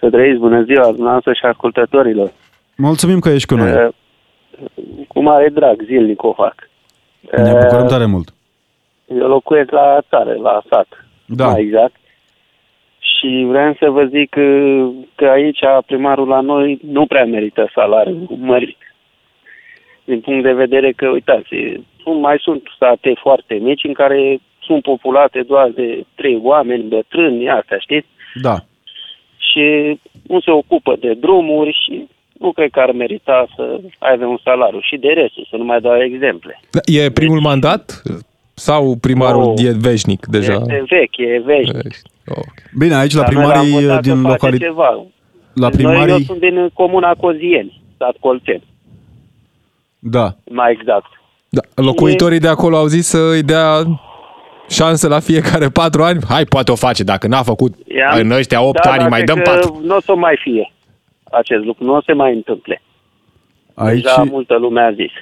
[0.00, 2.32] Să trăiți, bună ziua, dumneavoastră și ascultătorilor.
[2.76, 3.72] Mulțumim că ești cu noi.
[3.72, 3.88] Uh,
[5.08, 6.54] cu mare drag, zilnic o fac.
[7.36, 8.28] Ne bucurăm tare mult.
[9.06, 10.86] Eu locuiesc la țară, la sat.
[11.26, 11.46] Da.
[11.46, 11.94] Mai exact.
[13.24, 14.46] Și vreau să vă zic că,
[15.14, 18.76] că aici primarul la noi nu prea merită salariul mărit.
[20.04, 21.48] Din punct de vedere că, uitați,
[22.02, 27.48] sunt, mai sunt state foarte mici în care sunt populate doar de trei oameni, bătrâni,
[27.48, 28.06] astea, știți?
[28.42, 28.56] Da.
[29.36, 32.08] Și nu se ocupă de drumuri și
[32.38, 34.80] nu cred că ar merita să aibă un salariu.
[34.80, 36.60] Și de restul, să nu mai dau exemple.
[36.84, 38.02] E primul deci, mandat
[38.54, 40.52] sau primarul oh, e veșnic deja?
[40.52, 42.12] Este vechi, e vechi.
[42.28, 42.64] Okay.
[42.78, 44.74] Bine, aici la primarii din localitate...
[45.54, 45.98] La primarii...
[45.98, 48.62] Noi, eu sunt din comuna Cozieni, stat Colțen.
[49.98, 50.36] Da.
[50.50, 51.06] Mai exact.
[51.48, 51.60] Da.
[51.74, 53.84] Locuitorii de acolo au zis să îi dea
[54.68, 56.20] șanse la fiecare patru ani?
[56.28, 57.02] Hai, poate o face.
[57.02, 58.18] Dacă n-a făcut I-am...
[58.18, 59.80] în ăștia opt da, ani, mai dăm patru.
[59.82, 60.72] Nu o să mai fie
[61.30, 62.82] acest lucru, nu o să mai întâmple.
[63.74, 64.02] Aici...
[64.02, 65.12] Deja multă lume a zis.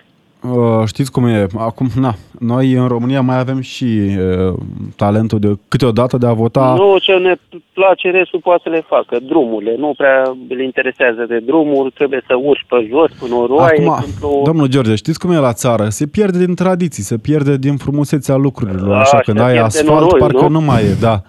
[0.42, 1.46] Uh, știți cum e?
[1.58, 4.54] Acum, na, noi în România mai avem și uh,
[4.96, 6.74] talentul de câteodată de a vota.
[6.76, 7.34] Nu, ce ne
[7.72, 9.18] place, restul poate să le facă.
[9.28, 9.74] Drumurile.
[9.78, 13.88] Nu prea le interesează de drumuri, trebuie să urci pe jos, până o roaie.
[13.88, 14.42] Acum, o...
[14.44, 15.88] domnul George, știți cum e la țară?
[15.88, 18.96] Se pierde din tradiții, se pierde din frumusețea lucrurilor.
[18.96, 20.48] Așa, A, când ai asfalt, noroi, parcă nu?
[20.48, 21.22] nu mai e, da.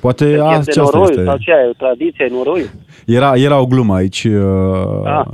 [0.00, 1.24] Poate Că a, este aceasta noroiul este.
[1.24, 2.70] sau ce e, o tradiție, noroiul.
[3.06, 4.40] Era, era o glumă aici, uh,
[5.04, 5.24] Ah.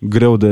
[0.00, 0.46] Greu de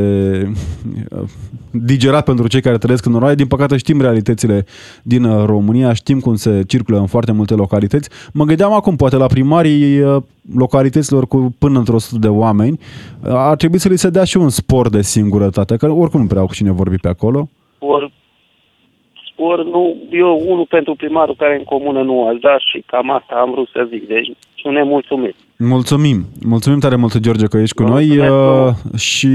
[1.11, 1.23] uh,
[1.71, 3.35] digerat pentru cei care trăiesc în noroaie.
[3.35, 4.65] Din păcate știm realitățile
[5.03, 8.31] din uh, România, știm cum se circulă în foarte multe localități.
[8.33, 10.23] Mă gândeam acum, poate la primarii uh,
[10.55, 14.37] localităților cu până într-o sută de oameni, uh, ar trebui să li se dea și
[14.37, 17.49] un spor de singurătate, că oricum nu prea au cu cine vorbi pe acolo.
[17.75, 18.11] Spor,
[19.33, 23.35] spor nu, eu unul pentru primarul care în comună nu aș da și cam asta
[23.35, 24.09] am vrut să zic.
[24.09, 24.29] Deci
[24.63, 25.35] nu ne mulțumim.
[25.59, 26.27] Mulțumim.
[26.45, 29.01] Mulțumim tare mult, George, că ești cu noi Mulțumesc uh, frumos.
[29.01, 29.29] și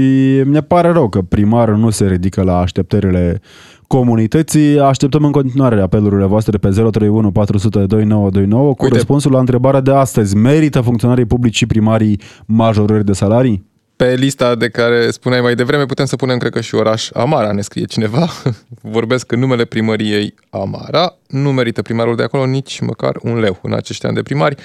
[0.44, 3.40] mi pare rău că primarul nu se ridică la așteptările
[3.86, 4.78] comunității.
[4.80, 8.94] Așteptăm în continuare apelurile voastre pe 031 400 2929 cu Uite.
[8.94, 10.36] răspunsul la întrebarea de astăzi.
[10.36, 13.68] Merită funcționarii publici și primarii majorări de salarii?
[14.00, 17.52] Pe lista de care spuneai mai devreme putem să punem, cred că și oraș Amara,
[17.52, 18.28] ne scrie cineva.
[18.96, 21.16] Vorbesc în numele primăriei Amara.
[21.28, 24.56] Nu merită primarul de acolo nici măcar un leu în acești ani de primari.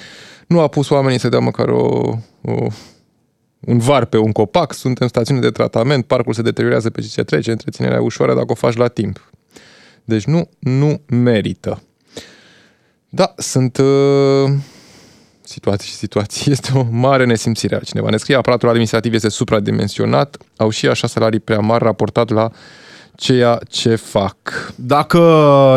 [0.48, 2.68] Nu a pus oamenii să dea măcar o, o,
[3.60, 7.52] un var pe un copac, suntem stațiune de tratament, parcul se deteriorează pe ce trece,
[7.52, 9.32] întreținerea e ușoară dacă o faci la timp.
[10.04, 11.82] Deci nu, nu merită.
[13.10, 14.52] Da, sunt uh,
[15.46, 16.52] situații și situații.
[16.52, 17.80] Este o mare nesimțire.
[17.84, 22.50] Cineva ne scrie, aparatul administrativ este supradimensionat, au și așa salarii prea mari raportat la
[23.16, 24.38] ceea ce fac.
[24.76, 25.20] Dacă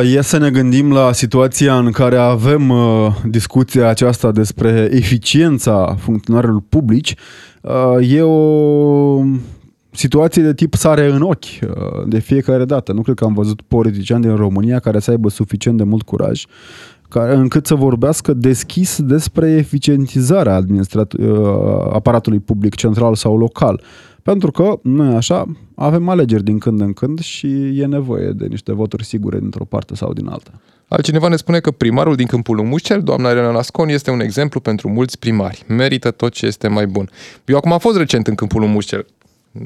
[0.05, 6.63] e să ne gândim la situația în care avem uh, discuția aceasta despre eficiența funcționarilor
[6.69, 7.15] publici,
[7.61, 9.23] uh, e o
[9.91, 11.69] situație de tip sare în ochi uh,
[12.07, 12.93] de fiecare dată.
[12.93, 16.45] Nu cred că am văzut politiciani din România care să aibă suficient de mult curaj
[17.09, 23.83] care, încât să vorbească deschis despre eficientizarea administrat- uh, aparatului public central sau local.
[24.23, 25.45] Pentru că, noi așa,
[25.75, 29.95] avem alegeri din când în când și e nevoie de niște voturi sigure dintr-o parte
[29.95, 30.51] sau din alta.
[30.89, 34.89] Altcineva ne spune că primarul din Câmpul Mușcel, doamna Elena Nascon, este un exemplu pentru
[34.89, 35.65] mulți primari.
[35.69, 37.11] Merită tot ce este mai bun.
[37.45, 39.07] Eu acum am fost recent în Câmpul Mușcel.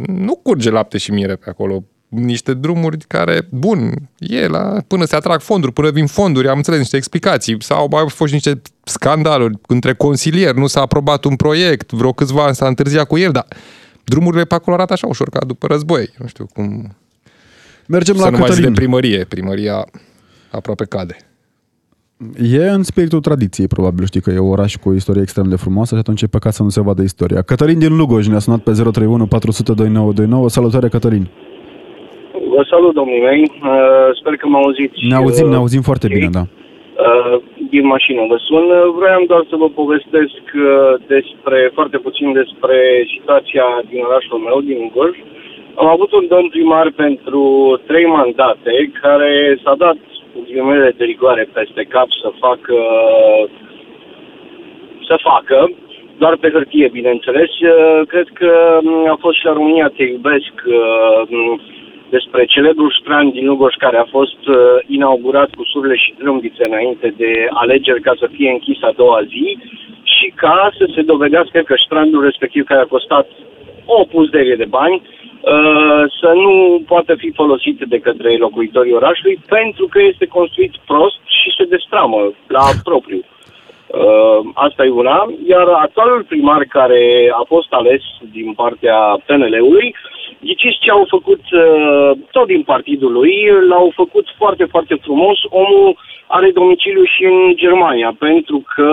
[0.07, 1.85] Nu curge lapte și miere pe acolo.
[2.15, 6.79] Niște drumuri care, bun, e la, până se atrag fonduri, până vin fonduri, am înțeles
[6.79, 7.57] niște explicații.
[7.59, 12.45] Sau mai au fost niște scandaluri între consilieri, nu s-a aprobat un proiect, vreo câțiva
[12.45, 13.47] ani s-a întârziat cu el, dar
[14.05, 16.11] drumurile pe acolo arată așa ușor, ca după război.
[16.19, 16.97] Nu știu cum
[17.87, 18.75] Mergem să la nu mai zic de Cătălin.
[18.75, 19.25] primărie.
[19.25, 19.85] Primăria
[20.51, 21.17] aproape cade.
[22.43, 24.07] E în spiritul tradiției, probabil.
[24.07, 26.55] Știi că e un oraș cu o istorie extrem de frumoasă și atunci e păcat
[26.55, 27.43] să nu se vadă istoria.
[27.43, 30.49] Cătălin din Lugoj ne-a sunat pe 031 400 2929.
[30.49, 31.31] Salutare, Cătălin!
[32.55, 33.43] Vă salut, domnii mei.
[33.43, 34.99] Uh, sper că mă auziți.
[35.13, 36.15] Ne auzim, uh, ne auzim foarte ok.
[36.17, 36.45] bine, da.
[36.47, 37.37] Uh,
[37.75, 38.65] din mașină vă sun.
[38.71, 42.79] Uh, Vroiam doar să vă povestesc uh, despre, foarte puțin despre
[43.15, 45.17] situația din orașul meu, din Gorj.
[45.83, 47.43] Am avut un domn primar pentru
[47.87, 49.99] trei mandate care s-a dat
[50.33, 52.77] cu ghilimele de rigoare peste cap să facă
[55.09, 55.59] să facă,
[56.19, 57.51] doar pe hârtie, bineînțeles.
[57.61, 61.61] Uh, Cred că mm, a fost și la România Te iubesc uh, mm,
[62.17, 64.57] despre celebrul strand din Lugoj care a fost uh,
[64.97, 69.47] inaugurat cu surle și trâmbițe înainte de alegeri ca să fie închis a doua zi
[70.15, 73.27] și ca să se dovedească că strandul respectiv care a costat
[73.87, 79.87] o puzderie de bani uh, să nu poată fi folosit de către locuitorii orașului pentru
[79.93, 83.23] că este construit prost și se destramă la propriu.
[83.23, 85.33] Uh, asta e una.
[85.47, 89.95] Iar actualul primar care a fost ales din partea PNL-ului,
[90.43, 93.33] ghiciți ce au făcut uh, tot din partidul lui,
[93.69, 95.39] l-au făcut foarte, foarte frumos.
[95.49, 98.91] Omul are domiciliu și în Germania, pentru că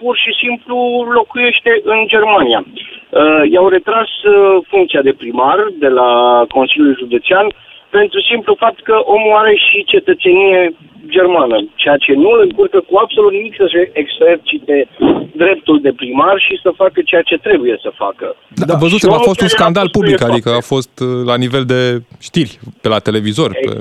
[0.00, 0.76] pur și simplu
[1.12, 2.64] locuiește în Germania.
[2.64, 7.46] Uh, i-au retras uh, funcția de primar de la Consiliul Județean
[7.90, 10.74] pentru simplu fapt că omul are și cetățenie
[11.16, 14.88] germană, ceea ce nu îl încurcă cu absolut nimic să-și exercite
[15.42, 18.36] dreptul de primar și să facă ceea ce trebuie să facă.
[18.66, 20.72] Da, văzusem, Și a omul fost un care scandal fost public, pe adică a fapte.
[20.74, 21.80] fost uh, la nivel de
[22.20, 23.50] știri pe la televizor.
[23.52, 23.72] Pe...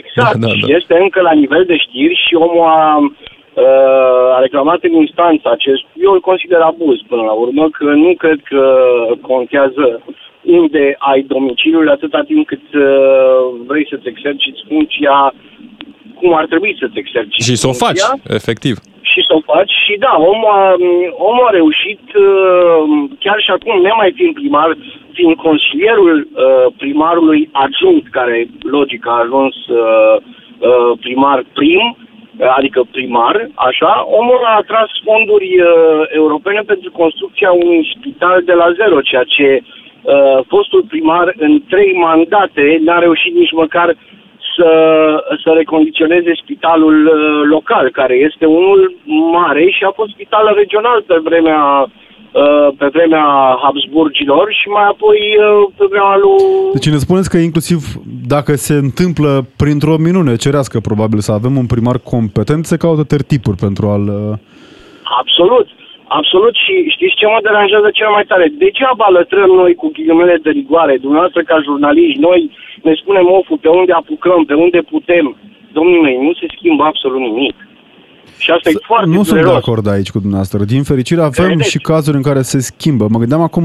[0.00, 0.76] Exact, Da, da, da.
[0.78, 5.84] este încă la nivel de știri și omul a, uh, a reclamat în instanță acest,
[6.06, 8.62] eu îl consider abuz până la urmă, că nu cred că
[9.20, 10.02] contează
[10.46, 12.82] unde ai domiciliul atâta timp cât uh,
[13.66, 15.34] vrei să-ți exerciți funcția
[16.18, 18.74] cum ar trebui să-ți exerciți Și să o faci, funcția efectiv.
[19.10, 20.74] și să o faci și da, omul a,
[21.30, 22.82] omul a reușit, uh,
[23.24, 24.76] chiar și acum, nemai fiind primar,
[25.12, 30.16] fiind consilierul uh, primarului adjunct, care logic a ajuns uh,
[30.68, 35.68] uh, primar prim, uh, adică primar, așa, omul a atras fonduri uh,
[36.20, 39.84] europene pentru construcția unui spital de la zero, ceea ce uh,
[40.48, 43.96] fostul primar în trei mandate n-a reușit nici măcar
[44.56, 44.70] să,
[45.42, 48.94] să recondiționeze spitalul uh, local, care este unul
[49.32, 53.26] mare și a fost spital regional pe vremea uh, pe vremea
[53.62, 56.42] Habsburgilor și mai apoi uh, pe vremea lui...
[56.72, 57.80] Deci ne spuneți că inclusiv
[58.34, 63.56] dacă se întâmplă printr-o minune cerească probabil să avem un primar competent, se caută tertipuri
[63.56, 64.06] pentru a-l...
[65.20, 65.66] Absolut.
[66.18, 68.46] Absolut și știți ce mă deranjează cel mai tare?
[68.62, 72.40] Degeaba lătrăm noi cu ghilimele de rigoare, dumneavoastră ca jurnaliști, noi
[72.86, 75.26] ne spunem oful pe unde apucăm, pe unde putem.
[75.76, 77.56] Domnul mei, nu se schimbă absolut nimic.
[78.44, 79.28] Și asta S- e foarte Nu dureros.
[79.32, 80.58] sunt de acord aici cu dumneavoastră.
[80.74, 81.70] Din fericire avem Credeți?
[81.72, 83.04] și cazuri în care se schimbă.
[83.12, 83.64] Mă gândeam acum,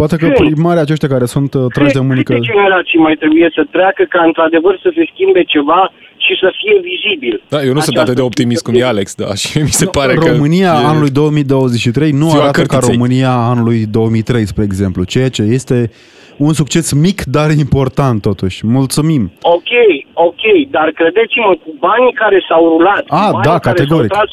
[0.00, 0.38] poate că Cred.
[0.42, 2.32] primarii aceștia care sunt uh, trași de mânică...
[2.32, 5.80] Câte generații mai trebuie să treacă ca într-adevăr să se schimbe ceva
[6.28, 7.34] și să fie vizibil?
[7.48, 9.86] Da, eu nu sunt Această atât de optimist cum e Alex, da, și mi se
[9.98, 10.28] pare că...
[10.34, 10.86] România e...
[10.92, 12.94] anului 2023 nu Ziua arată ca cărtiței.
[12.94, 15.78] România anului 2003, spre exemplu, ceea ce este
[16.46, 18.58] un succes mic, dar important totuși.
[18.76, 19.22] Mulțumim!
[19.56, 19.72] Ok,
[20.28, 20.42] ok,
[20.76, 24.12] dar credeți-mă, cu banii care s-au rulat, A, cu banii da, care categoric.
[24.12, 24.30] S-au tras,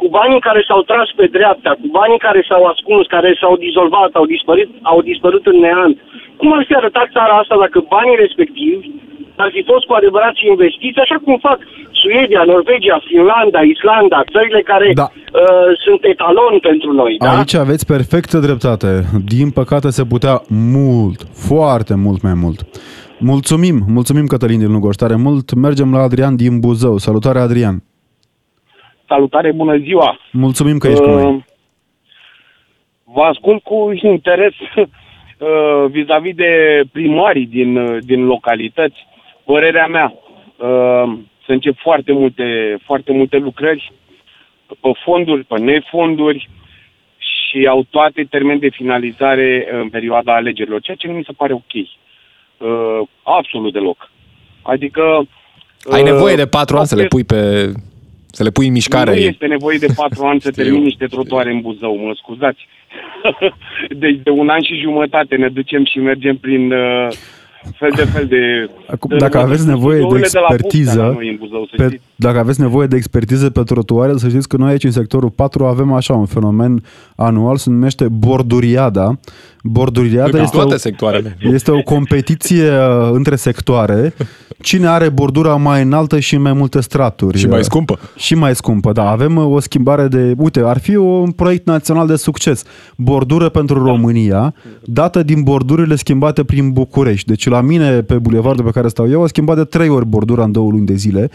[0.00, 4.10] cu banii care s-au tras pe dreapta, cu banii care s-au ascuns, care s-au dizolvat,
[4.20, 5.96] au dispărut, au dispărut în neant,
[6.38, 8.90] cum ar fi arătat țara asta dacă banii respectivi
[9.36, 11.58] ar fi fost cu adevărat investiți, așa cum fac
[12.00, 15.08] Suedia, Norvegia, Finlanda, Islanda, țările care Da.
[15.12, 17.36] uh, sunt etalon pentru noi, da?
[17.36, 18.90] Aici aveți perfectă dreptate.
[19.24, 22.58] Din păcate se putea mult, foarte mult mai mult.
[23.18, 25.54] Mulțumim, mulțumim Cătălin din Lugoș, tare mult.
[25.54, 26.96] Mergem la Adrian din Buzău.
[26.96, 27.82] Salutare Adrian!
[29.08, 30.18] Salutare, bună ziua!
[30.32, 31.24] Mulțumim că ești cu noi.
[31.24, 31.42] Uh,
[33.04, 34.86] Vă ascult cu interes uh,
[35.90, 39.06] vis-a-vis de primarii din, uh, din localități.
[39.52, 40.14] Părerea mea,
[40.56, 43.92] uh, se încep foarte multe, foarte multe lucrări
[44.66, 46.48] pe fonduri, pe nefonduri
[47.18, 51.52] și au toate termeni de finalizare în perioada alegerilor, ceea ce nu mi se pare
[51.52, 51.72] ok.
[51.74, 54.10] Uh, absolut deloc.
[54.62, 55.02] Adică...
[55.90, 57.72] Ai uh, nevoie de patru ani să le au pui pe...
[58.26, 59.10] Să le pui în mișcare.
[59.10, 60.62] nu este nevoie de patru ani să Știu.
[60.62, 62.68] termin niște trotuare în Buzău, mă scuzați.
[64.02, 67.08] deci de un an și jumătate ne ducem și mergem prin uh,
[67.78, 68.70] fel de fel de...
[68.90, 71.74] Acum, de- dacă aveți nevoie de Studiourile la Buftea, expertiză, la noi în Buzău, să
[71.76, 72.02] pe, știți.
[72.16, 75.64] dacă aveți nevoie de expertiză pe trotuare, să știți că noi aici în sectorul 4
[75.64, 76.82] avem așa un fenomen
[77.16, 79.18] anual, se numește borduriada.
[79.62, 81.36] Borduriada În este toate o, sectoarele.
[81.40, 84.14] este o competiție uh, între sectoare.
[84.60, 87.38] Cine are bordura mai înaltă și în mai multe straturi.
[87.38, 87.98] Și mai Uh, scumpă.
[88.16, 89.10] Și mai scumpă, da.
[89.10, 90.34] Avem uh, o schimbare de...
[90.36, 92.62] Uite, ar fi un proiect național de succes.
[92.96, 97.26] Bordură pentru România, dată din bordurile schimbate prin București.
[97.28, 100.44] Deci la mine, pe bulevardul pe care stau eu, a schimbat de trei ori bordura
[100.44, 101.30] în două luni de zile.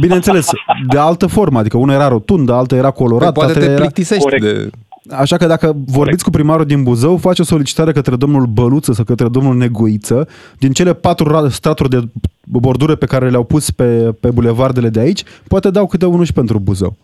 [0.00, 0.48] Bineînțeles,
[0.88, 1.58] de altă formă.
[1.58, 3.80] Adică una era rotundă, alta era Păi colorată, poate alta te era...
[3.80, 4.42] plictisești Corect.
[4.42, 4.70] de...
[5.10, 9.04] Așa că dacă vorbiți cu primarul din Buzău, face o solicitare către domnul Băluță sau
[9.04, 12.00] către domnul Negoiță, din cele patru ra- straturi de
[12.44, 16.32] bordure pe care le-au pus pe, pe bulevardele de aici, poate dau câte unul și
[16.32, 16.96] pentru Buzău.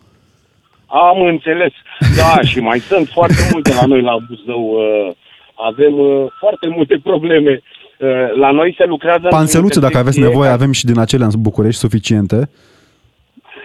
[0.85, 1.71] Am înțeles.
[2.17, 4.61] Da, și mai sunt foarte multe la noi la Buzău.
[4.69, 5.15] uh,
[5.67, 7.61] Avem uh, foarte multe probleme.
[7.99, 8.07] Uh,
[8.39, 9.27] La noi se lucrează...
[9.29, 12.49] Panseluțe, dacă aveți intersecție- nevoie, avem și din acelea în București suficiente.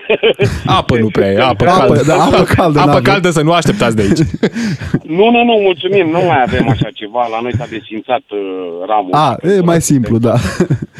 [0.78, 2.02] Apă nu prea e, apă Apă, caldă.
[2.06, 3.02] da, apă caldă Apă n-avem.
[3.02, 4.18] caldă să nu așteptați de aici.
[5.18, 7.26] Nu, nu, nu, mulțumim, nu mai avem așa ceva.
[7.30, 8.38] La noi s-a desfințat uh,
[8.88, 9.10] ramul.
[9.12, 10.34] A, e mai simplu, da.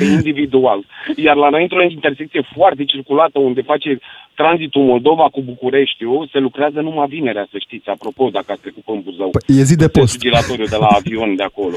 [0.05, 0.81] Pe individual.
[1.17, 3.99] Iar la noi, într-o intersecție foarte circulată, unde face
[4.35, 8.93] tranzitul Moldova cu Bucureștiul, se lucrează numai vinerea, să știți, apropo, dacă ați trecut pe
[8.93, 9.31] în Buzău.
[9.31, 10.19] Păi, e zi de post.
[10.19, 11.77] Giratoriu de la avion de acolo.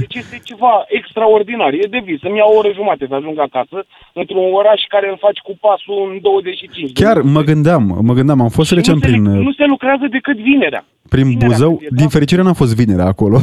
[0.00, 1.72] Deci este ceva extraordinar.
[1.72, 2.20] E de vis.
[2.20, 3.78] Să-mi ia o oră jumate să ajung acasă
[4.12, 7.32] într-un oraș care îl faci cu pasul în 25 de Chiar minute.
[7.36, 10.36] mă gândeam, mă gândeam, am fost Și recent nu se, prin, nu se lucrează decât
[10.36, 10.84] vinerea.
[11.08, 11.68] Prin vinerea Buzău.
[11.76, 12.10] când e, Din da?
[12.10, 13.38] fericire n-am fost vinerea acolo.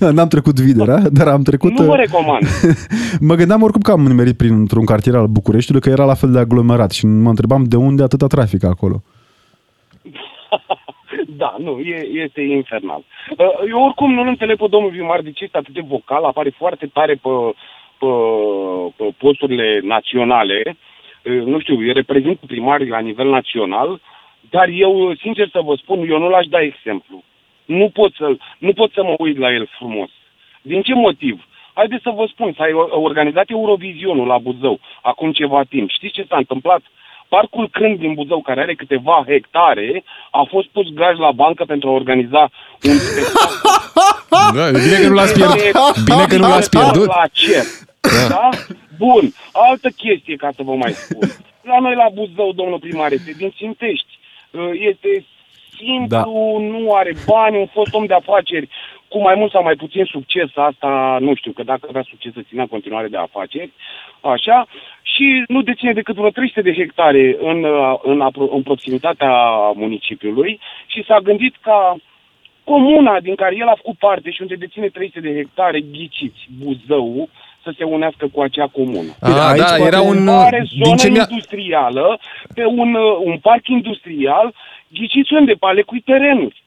[0.14, 1.78] N-am trecut vinerea, dar am trecut...
[1.78, 2.42] Nu vă uh, recomand.
[3.28, 6.38] mă gândeam oricum că am nimerit printr-un cartier al Bucureștiului că era la fel de
[6.38, 9.02] aglomerat și mă întrebam de unde atâta trafic acolo.
[11.36, 13.02] Da, nu, e, este infernal.
[13.38, 16.54] Uh, Eu oricum nu înțeleg pe domnul Vimar de ce este atât de vocal, apare
[16.56, 17.28] foarte tare pe,
[17.98, 18.06] pe,
[18.96, 20.76] pe posturile naționale.
[21.24, 24.00] Uh, Nu știu, eu reprezint primarii la nivel național,
[24.50, 27.22] dar eu, sincer să vă spun, eu nu l-aș da exemplu.
[27.64, 30.10] Nu pot, să, nu pot să mă uit la el frumos.
[30.62, 31.46] Din ce motiv?
[31.72, 35.90] Haideți să vă spun, s-a organizat Eurovizionul la Buzău acum ceva timp.
[35.90, 36.82] Știți ce s-a întâmplat?
[37.28, 41.88] Parcul Crând din Buzău, care are câteva hectare, a fost pus graj la bancă pentru
[41.88, 42.50] a organiza
[42.82, 43.84] un spectacol.
[44.54, 46.04] Da, e bine că nu l-ați pierdut.
[46.04, 47.06] Bine că nu l-ați pierdut.
[47.06, 47.64] La cer.
[48.28, 48.48] Da?
[48.98, 49.34] Bun.
[49.52, 51.28] Altă chestie ca să vă mai spun.
[51.62, 54.18] La noi la Buzău, domnul primar, este din Țintești.
[54.56, 55.24] Uh, Este
[55.76, 56.24] simplu, da.
[56.58, 58.68] nu are bani, un fost om de afaceri
[59.08, 62.40] cu mai mult sau mai puțin succes, asta nu știu, că dacă avea succes să
[62.48, 63.72] ținea continuare de afaceri,
[64.20, 64.66] așa,
[65.02, 67.66] și nu deține decât vreo 300 de hectare în,
[68.02, 69.32] în, în proximitatea
[69.74, 71.96] municipiului și s-a gândit ca
[72.64, 77.28] comuna din care el a făcut parte și unde deține 300 de hectare, ghiciți, Buzău,
[77.66, 79.10] să se unească cu acea comună.
[79.20, 80.24] A, ah, da, era un...
[80.24, 82.18] Mare zonă din ce industrială,
[82.54, 82.90] pe un,
[83.24, 84.54] un parc industrial,
[84.96, 86.64] ghiciți unde, pe ale cui terenuri.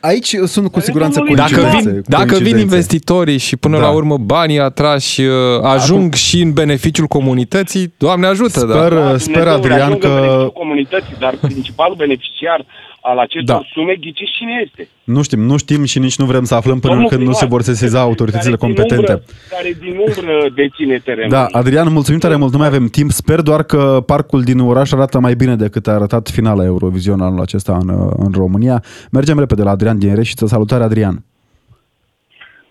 [0.00, 3.82] Aici sunt cu siguranță Dacă vin, dacă vin investitorii și până da.
[3.82, 6.16] la urmă banii atrași uh, ajung da.
[6.16, 9.10] și în beneficiul comunității, Doamne ajută, sper, da.
[9.10, 10.46] da sper Adrian că...
[10.54, 12.64] comunității, dar principalul beneficiar
[13.10, 13.62] al acestor da.
[13.72, 14.88] sume, ghiciți cine este?
[15.04, 17.46] Nu știm, nu știm și nici nu vrem să aflăm până Domnul când primar, nu
[17.46, 19.12] se vor sesiza autoritățile care competente.
[19.12, 21.30] Din umbră, care din umbră deține terenul.
[21.30, 23.10] Da, Adrian, mulțumim tare mult, nu mai avem timp.
[23.10, 27.40] Sper doar că parcul din oraș arată mai bine decât a arătat finala Eurovision anul
[27.40, 27.88] acesta în,
[28.24, 28.82] în România.
[29.12, 30.46] Mergem repede la Adrian din Reșiță.
[30.46, 31.16] Salutare, Adrian!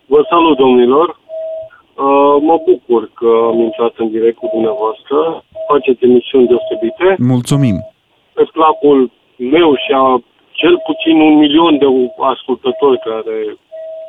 [0.05, 1.07] Vă salut, domnilor!
[2.05, 5.17] Uh, mă bucur că am intrat în direct cu dumneavoastră.
[5.71, 7.07] Faceți emisiuni deosebite.
[7.33, 7.77] Mulțumim!
[8.33, 10.21] Pe placul meu și a
[10.51, 11.85] cel puțin un milion de
[12.33, 13.57] ascultători care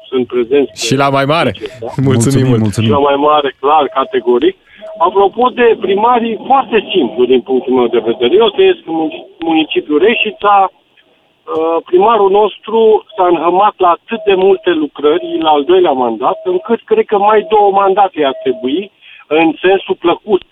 [0.09, 0.87] sunt prezenți.
[0.87, 1.53] Și la mai mare.
[1.81, 1.87] Da?
[1.87, 2.89] Mulțumim, mulțumim, mulțumim.
[2.89, 4.57] Și la mai mare, clar, categoric.
[4.99, 8.35] Apropo de primarii, foarte simplu din punctul meu de vedere.
[8.35, 15.39] Eu trăiesc în municipiul Reșița, uh, primarul nostru s-a înhămat la atât de multe lucrări
[15.41, 18.91] la al doilea mandat, încât cred că mai două mandate ar trebui
[19.27, 20.45] în sensul plăcut.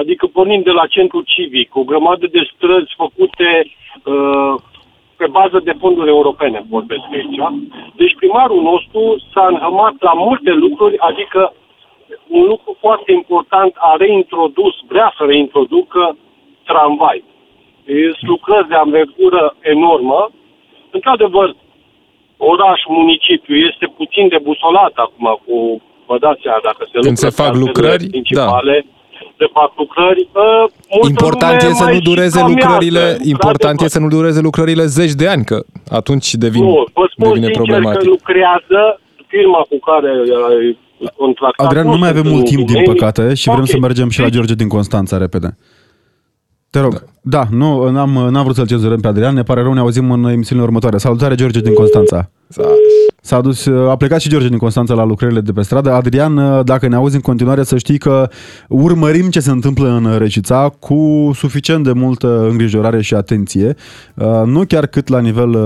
[0.00, 4.54] Adică pornind de la centru civic, o grămadă de străzi făcute uh,
[5.16, 7.38] pe bază de fonduri europene, vorbesc aici.
[8.00, 9.00] Deci primarul nostru
[9.32, 11.52] s-a înhămat la multe lucruri, adică
[12.28, 16.16] un lucru foarte important a reintrodus, vrea să reintroducă
[16.64, 17.24] tramvai.
[18.18, 20.30] Sunt lucrări de învergură enormă.
[20.90, 21.56] Într-adevăr,
[22.36, 27.54] oraș, municipiu este puțin debusolat acum cu, vă dați seama, dacă se Când se fac
[27.54, 28.10] lucrări, da.
[28.10, 28.97] principale, da
[29.36, 30.28] de fac lucrări.
[30.32, 35.28] Uh, important e să nu dureze lucrările, important e să nu dureze lucrările zeci de
[35.28, 38.02] ani, că atunci devin, nu, vă spun devine sincer problematic.
[38.02, 40.12] că lucrează firma cu care
[41.16, 41.66] contractat.
[41.66, 43.72] Adrian, nu mai avem mult timp, din păcate, și vrem okay.
[43.74, 45.56] să mergem și la George din Constanța repede.
[46.70, 46.92] Te rog.
[46.92, 50.10] Da, da nu, n-am, n-am vrut să-l cenzurăm pe Adrian, ne pare rău, ne auzim
[50.10, 50.96] în emisiunile următoare.
[50.96, 52.30] Salutare, George din Constanța.
[53.20, 55.92] S-a dus, a plecat și George din Constanța la lucrările de pe stradă.
[55.92, 58.28] Adrian, dacă ne auzi în continuare, să știi că
[58.68, 63.76] urmărim ce se întâmplă în Recița cu suficient de multă îngrijorare și atenție.
[64.44, 65.56] Nu chiar cât la nivel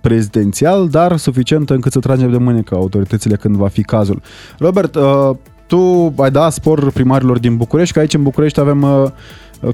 [0.00, 4.22] prezidențial, dar suficient încât să tragem de mânecă autoritățile când va fi cazul.
[4.58, 4.96] Robert,
[5.66, 9.12] tu ai dat spor primarilor din București, că aici în București avem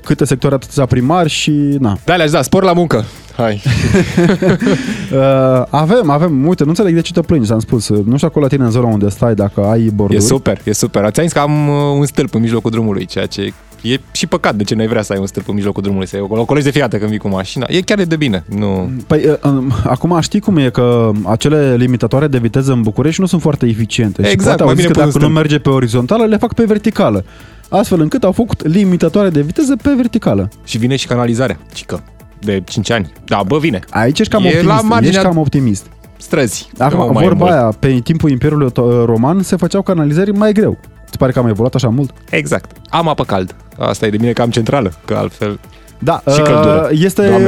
[0.03, 1.97] câte sectoare atâția primari și na.
[2.05, 3.05] Da, le-aș da, spor la muncă.
[3.37, 3.62] Hai.
[5.12, 7.89] uh, avem, avem, uite, nu înțeleg de ce te plângi, am spus.
[7.89, 10.18] Nu știu acolo la tine în zona unde stai, dacă ai borduri.
[10.18, 11.05] E super, e super.
[11.05, 13.53] Ați zis că am uh, un stâlp în mijlocul drumului, ceea ce
[13.83, 16.07] e și păcat de ce nu ai vrea să ai un stâlp în mijlocul drumului,
[16.07, 17.66] să o colegi de fiată când vii cu mașina.
[17.68, 18.45] E chiar de bine.
[18.57, 18.91] Nu...
[19.07, 23.26] Păi, uh, um, acum știi cum e că acele limitatoare de viteză în București nu
[23.26, 24.28] sunt foarte eficiente.
[24.28, 27.24] Exact, și poate auzi că dacă nu merge pe orizontală, le fac pe verticală
[27.72, 30.49] astfel încât au făcut limitatoare de viteză pe verticală.
[30.64, 32.03] Și vine și canalizarea, cică,
[32.45, 33.12] de 5 ani.
[33.24, 33.80] Da, bă, vine.
[33.90, 35.11] Aici ești cam e optimist, la marginea...
[35.11, 35.86] ești cam optimist.
[36.16, 36.70] Străzi.
[36.78, 38.72] Acum, vorba aia, pe timpul Imperiului
[39.05, 40.78] Roman se făceau canalizări mai greu.
[41.07, 42.14] Îți pare că am evoluat așa mult?
[42.30, 42.70] Exact.
[42.88, 43.55] Am apă cald.
[43.78, 45.59] Asta e de mine cam centrală, că altfel
[46.05, 46.88] da, și căldură.
[46.92, 47.40] Uh, este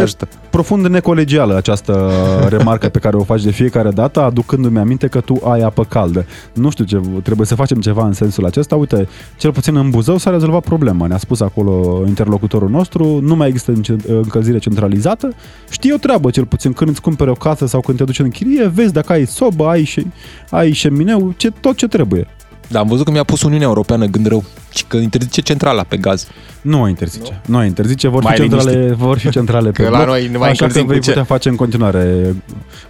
[0.51, 2.11] profund necolegială această
[2.57, 6.27] remarcă pe care o faci de fiecare dată, aducându-mi aminte că tu ai apă caldă.
[6.53, 8.77] Nu știu ce, trebuie să facem ceva în sensul acesta.
[8.77, 11.07] Uite, cel puțin în Buzău s-a rezolvat problema.
[11.07, 13.73] Ne-a spus acolo interlocutorul nostru, nu mai există
[14.07, 15.33] încălzire centralizată.
[15.71, 18.31] Știi o treabă, cel puțin, când îți cumperi o casă sau când te duci în
[18.31, 20.07] chirie, vezi dacă ai sobă, ai, și,
[20.51, 22.27] ai șemineu, ce, tot ce trebuie.
[22.69, 24.45] Da, am văzut că mi-a pus Uniunea Europeană gând rău,
[24.89, 26.27] că interzice centrala pe gaz.
[26.61, 27.41] Nu o interzice.
[27.47, 30.29] Nu, nu o interzice, vor fi, centrale, vor fi centrale pe că bloc, la noi
[30.29, 32.35] ne mai așa că vei putea face în continuare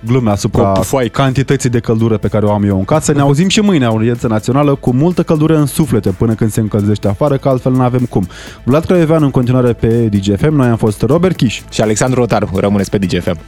[0.06, 0.80] glume asupra
[1.12, 3.12] cantității de căldură pe care o am eu în casă.
[3.12, 7.08] Ne auzim și mâine, audiență națională, cu multă căldură în suflete până când se încălzește
[7.08, 8.26] afară, că altfel nu avem cum.
[8.64, 12.50] Vlad Crăievean în continuare pe DGFM, noi am fost Robert Kiș și Alexandru Rotaru.
[12.54, 13.38] Rămâneți pe DGFM.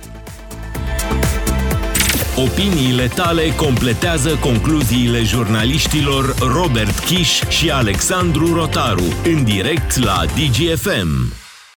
[2.39, 11.46] Opiniile tale completează concluziile jurnaliștilor Robert Kiș și Alexandru Rotaru în direct la DGFM.